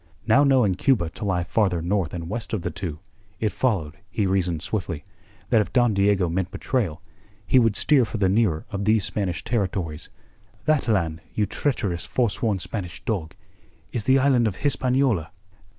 Now 0.25 0.43
knowing 0.43 0.73
Cuba 0.73 1.11
to 1.11 1.25
lie 1.25 1.43
farther 1.43 1.79
north 1.79 2.11
and 2.11 2.27
west 2.27 2.53
of 2.53 2.63
the 2.63 2.71
two, 2.71 2.97
it 3.39 3.51
followed, 3.51 3.97
he 4.09 4.25
reasoned 4.25 4.63
swiftly, 4.63 5.03
that 5.51 5.61
if 5.61 5.71
Don 5.71 5.93
Diego 5.93 6.27
meant 6.27 6.49
betrayal 6.49 7.03
he 7.45 7.59
would 7.59 7.75
steer 7.75 8.03
for 8.03 8.17
the 8.17 8.27
nearer 8.27 8.65
of 8.71 8.85
these 8.85 9.05
Spanish 9.05 9.43
territories. 9.43 10.09
"That 10.65 10.87
land, 10.87 11.21
you 11.35 11.45
treacherous, 11.45 12.03
forsworn 12.07 12.57
Spanish 12.57 13.05
dog, 13.05 13.35
is 13.91 14.05
the 14.05 14.17
island 14.17 14.47
of 14.47 14.55
Hispaniola." 14.55 15.29